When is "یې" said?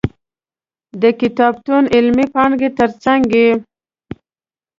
3.39-3.51